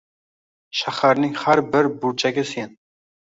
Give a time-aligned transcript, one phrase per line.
[0.79, 2.73] Shaharning har bir burchagi sen